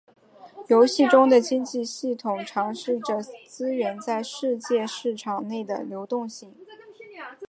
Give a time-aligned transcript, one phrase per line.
[0.67, 6.55] 游戏中的经济系统尝试着资源在世界市场内的流动性。